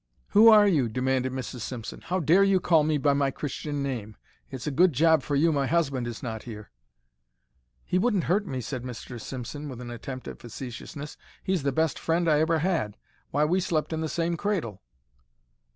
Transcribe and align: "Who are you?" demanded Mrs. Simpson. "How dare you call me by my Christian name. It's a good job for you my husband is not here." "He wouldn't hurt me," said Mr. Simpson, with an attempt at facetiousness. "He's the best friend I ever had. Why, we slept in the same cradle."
"Who 0.29 0.49
are 0.49 0.67
you?" 0.67 0.89
demanded 0.89 1.31
Mrs. 1.31 1.59
Simpson. 1.59 2.01
"How 2.01 2.19
dare 2.19 2.43
you 2.43 2.59
call 2.59 2.83
me 2.83 2.97
by 2.97 3.13
my 3.13 3.29
Christian 3.29 3.83
name. 3.83 4.17
It's 4.49 4.65
a 4.65 4.71
good 4.71 4.93
job 4.93 5.21
for 5.21 5.35
you 5.35 5.51
my 5.51 5.67
husband 5.67 6.07
is 6.07 6.23
not 6.23 6.41
here." 6.41 6.71
"He 7.85 7.99
wouldn't 7.99 8.23
hurt 8.23 8.47
me," 8.47 8.61
said 8.61 8.81
Mr. 8.81 9.21
Simpson, 9.21 9.69
with 9.69 9.79
an 9.79 9.91
attempt 9.91 10.27
at 10.27 10.39
facetiousness. 10.39 11.17
"He's 11.43 11.61
the 11.61 11.71
best 11.71 11.99
friend 11.99 12.27
I 12.27 12.39
ever 12.39 12.57
had. 12.57 12.97
Why, 13.29 13.45
we 13.45 13.59
slept 13.59 13.93
in 13.93 14.01
the 14.01 14.09
same 14.09 14.37
cradle." 14.37 14.81